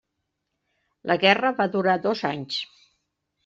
La 1.11 1.19
guerra 1.25 1.53
va 1.61 1.69
durar 1.77 2.01
dos 2.09 2.27
anys. 2.33 2.61